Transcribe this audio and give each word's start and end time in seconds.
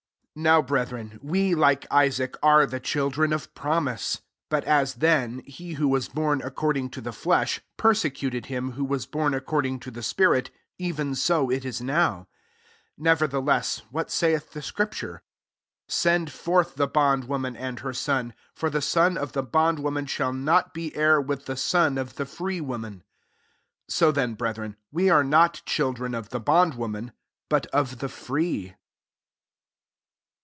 28 0.33 0.43
Now, 0.45 0.61
brethren, 0.61 1.19
we, 1.21 1.53
like 1.53 1.85
Isaac, 1.91 2.37
are 2.41 2.65
the 2.65 2.79
children 2.79 3.33
of 3.33 3.53
pro 3.53 3.81
mise. 3.81 4.21
29 4.49 4.49
But 4.49 4.63
as 4.63 4.93
then, 4.93 5.39
he 5.45 5.73
who 5.73 5.89
was 5.89 6.07
bom 6.07 6.39
according 6.41 6.89
to 6.91 7.01
the 7.01 7.11
flesh, 7.11 7.59
persecuted 7.75 8.45
him 8.45 8.71
who 8.71 8.85
was 8.85 9.05
bom 9.05 9.33
according 9.33 9.81
to 9.81 9.91
the 9.91 10.01
spirit, 10.01 10.49
even 10.79 11.15
so 11.15 11.51
it 11.51 11.65
is 11.65 11.81
now. 11.81 12.29
30 12.95 13.03
Nevertheless, 13.03 13.81
what 13.91 14.09
saith 14.09 14.51
the 14.53 14.61
scripture? 14.61 15.21
"Send 15.89 16.31
forth 16.31 16.75
the 16.75 16.87
bond 16.87 17.25
worn 17.25 17.43
an 17.43 17.57
and 17.57 17.79
her 17.81 17.93
son: 17.93 18.33
for 18.55 18.69
the 18.69 18.81
son 18.81 19.17
of 19.17 19.33
the 19.33 19.43
bond 19.43 19.79
woman 19.79 20.05
shall 20.05 20.31
not 20.31 20.73
be 20.73 20.95
heir 20.95 21.19
with 21.19 21.45
the 21.45 21.57
son 21.57 21.97
of 21.97 22.15
the 22.15 22.25
free 22.25 22.61
woman." 22.61 23.03
31 23.89 23.89
[So 24.15 24.25
Mew,] 24.29 24.35
brethren, 24.37 24.77
we 24.93 25.09
are 25.09 25.25
not 25.25 25.61
children 25.65 26.15
of 26.15 26.29
the 26.29 26.39
bond 26.39 26.75
woman, 26.75 27.11
but 27.49 27.65
of 27.67 27.99
the 27.99 28.07
free. 28.07 28.75